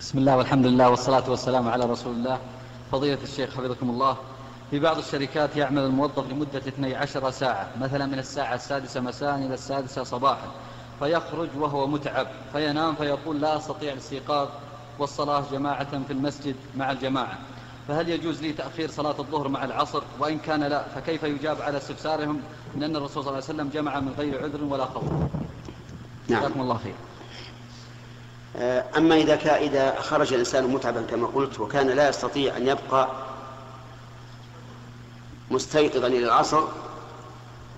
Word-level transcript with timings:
بسم 0.00 0.18
الله 0.18 0.36
والحمد 0.36 0.66
لله 0.66 0.90
والصلاة 0.90 1.30
والسلام 1.30 1.68
على 1.68 1.84
رسول 1.84 2.12
الله. 2.12 2.38
فضيلة 2.92 3.18
الشيخ 3.22 3.50
حفظكم 3.56 3.90
الله 3.90 4.16
في 4.70 4.78
بعض 4.78 4.98
الشركات 4.98 5.56
يعمل 5.56 5.82
الموظف 5.82 6.30
لمدة 6.32 6.58
12 6.58 7.30
ساعة 7.30 7.68
مثلا 7.80 8.06
من 8.06 8.18
الساعة 8.18 8.54
السادسة 8.54 9.00
مساء 9.00 9.34
إلى 9.36 9.54
السادسة 9.54 10.02
صباحا 10.04 10.48
فيخرج 10.98 11.48
وهو 11.58 11.86
متعب 11.86 12.26
فينام 12.52 12.94
فيقول 12.94 13.40
لا 13.40 13.56
أستطيع 13.56 13.92
الاستيقاظ 13.92 14.48
والصلاة 14.98 15.44
جماعة 15.52 16.04
في 16.06 16.12
المسجد 16.12 16.56
مع 16.76 16.90
الجماعة. 16.90 17.38
فهل 17.88 18.08
يجوز 18.08 18.42
لي 18.42 18.52
تأخير 18.52 18.90
صلاة 18.90 19.18
الظهر 19.18 19.48
مع 19.48 19.64
العصر؟ 19.64 20.02
وإن 20.18 20.38
كان 20.38 20.62
لا 20.62 20.82
فكيف 20.88 21.22
يجاب 21.22 21.62
على 21.62 21.76
استفسارهم 21.78 22.40
من 22.74 22.82
أن 22.82 22.96
الرسول 22.96 23.24
صلى 23.24 23.32
الله 23.32 23.44
عليه 23.44 23.54
وسلم 23.54 23.68
جمع 23.68 24.00
من 24.00 24.14
غير 24.18 24.42
عذر 24.42 24.64
ولا 24.64 24.84
خوف؟ 24.84 25.04
نعم. 26.28 26.40
جزاكم 26.40 26.60
الله 26.60 26.76
خير 26.76 26.94
أما 28.96 29.14
إذا 29.14 29.36
كان 29.36 29.62
إذا 29.62 30.00
خرج 30.00 30.32
الإنسان 30.32 30.66
متعبا 30.66 31.02
كما 31.02 31.26
قلت 31.26 31.60
وكان 31.60 31.86
لا 31.86 32.08
يستطيع 32.08 32.56
أن 32.56 32.66
يبقى 32.66 33.08
مستيقظا 35.50 36.06
إلى 36.06 36.24
العصر 36.26 36.62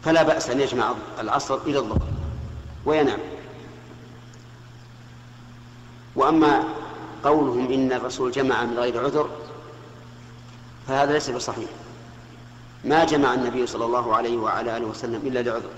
فلا 0.05 0.23
بأس 0.23 0.51
أن 0.51 0.61
يجمع 0.61 0.95
العصر 1.21 1.59
إلى 1.67 1.79
الظهر 1.79 2.09
وينام. 2.85 3.19
وأما 6.17 6.65
قولهم 7.25 7.73
إن 7.73 7.93
الرسول 7.93 8.31
جمع 8.31 8.65
من 8.65 8.79
غير 8.79 9.05
عذر 9.05 9.29
فهذا 10.89 11.13
ليس 11.13 11.31
بصحيح. 11.31 11.71
ما 12.85 13.05
جمع 13.05 13.35
النبي 13.35 13.67
صلى 13.67 13.85
الله 13.85 14.17
عليه 14.17 14.37
وعلى 14.37 14.77
آله 14.77 14.87
وسلم 14.87 15.23
إلا 15.27 15.43
لعذر. 15.43 15.71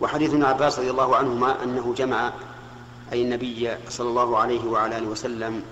وحديث 0.00 0.30
ابن 0.30 0.44
عباس 0.44 0.78
رضي 0.78 0.90
الله 0.90 1.16
عنهما 1.16 1.62
أنه 1.62 1.94
جمع 1.96 2.32
أي 3.12 3.22
النبي 3.22 3.70
صلى 3.88 4.08
الله 4.08 4.38
عليه 4.38 4.64
وعلى 4.64 4.98
آله 4.98 5.06
وسلم 5.06 5.62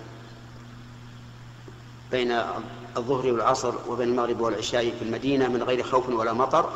بين 2.12 2.40
الظهر 2.96 3.32
والعصر 3.32 3.74
وبين 3.88 4.08
المغرب 4.08 4.40
والعشاء 4.40 4.82
في 4.82 5.02
المدينة 5.02 5.48
من 5.48 5.62
غير 5.62 5.82
خوف 5.82 6.08
ولا 6.08 6.32
مطر 6.32 6.70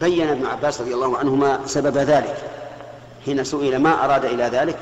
بين 0.00 0.28
ابن 0.28 0.46
عباس 0.46 0.80
رضي 0.80 0.94
الله 0.94 1.18
عنهما 1.18 1.60
سبب 1.66 1.98
ذلك. 1.98 2.50
حين 3.24 3.44
سئل 3.44 3.78
ما 3.78 4.04
أراد 4.04 4.24
إلى 4.24 4.44
ذلك 4.44 4.78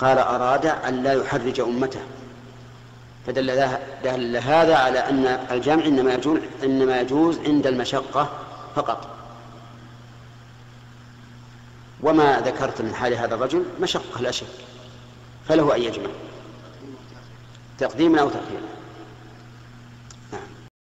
قال 0.00 0.18
أراد 0.18 0.66
أن 0.66 1.02
لا 1.02 1.12
يحرج 1.12 1.60
أمته. 1.60 2.00
فدل 3.26 3.68
دل 4.04 4.36
هذا 4.36 4.76
على 4.76 4.98
أن 4.98 5.26
الجمع 5.50 5.84
إنما 5.84 6.14
يجوز, 6.14 6.38
إنما 6.64 7.00
يجوز 7.00 7.38
عند 7.38 7.66
المشقة 7.66 8.28
فقط. 8.76 9.21
وما 12.02 12.40
ذكرت 12.40 12.80
من 12.82 12.94
حال 12.94 13.14
هذا 13.14 13.34
الرجل 13.34 13.64
مشقة 13.80 14.20
لا 14.20 14.30
شك 14.30 14.46
فله 15.48 15.76
أن 15.76 15.82
يجمع 15.82 16.10
تقديما 17.78 18.20
أو 18.20 18.28
تأخيرا 18.28 18.71